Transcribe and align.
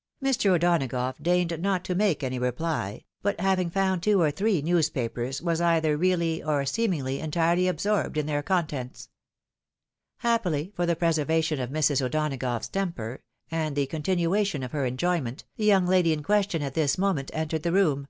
"Mr. 0.24 0.50
O'Donagough 0.50 1.20
deigned 1.20 1.58
not 1.60 1.84
to 1.84 1.96
make 1.96 2.22
any 2.22 2.38
reply, 2.38 3.02
but 3.22 3.40
having 3.40 3.68
found 3.70 4.04
two 4.04 4.22
or 4.22 4.30
three 4.30 4.62
newspapers, 4.62 5.42
was 5.42 5.60
either 5.60 5.96
really, 5.96 6.40
or 6.44 6.64
seemingly, 6.64 7.18
entirely 7.18 7.66
absorbed 7.66 8.16
in 8.16 8.26
their 8.26 8.40
contents. 8.40 9.08
Happily 10.18 10.70
for 10.76 10.86
the 10.86 10.94
preservation 10.94 11.58
of 11.58 11.70
Mrs. 11.70 12.00
O'Donagough's 12.00 12.68
temper, 12.68 13.24
and 13.50 13.74
the 13.74 13.86
continuation 13.86 14.62
of 14.62 14.70
her 14.70 14.86
enjoyment, 14.86 15.42
the 15.56 15.64
young 15.64 15.86
lady 15.88 16.12
in 16.12 16.22
question 16.22 16.62
at 16.62 16.74
this 16.74 16.96
moment 16.96 17.32
entered 17.34 17.64
the 17.64 17.72
room. 17.72 18.06